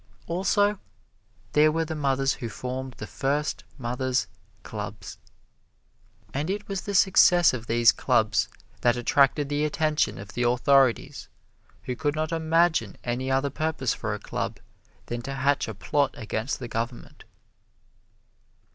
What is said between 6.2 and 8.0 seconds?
And it was the success of these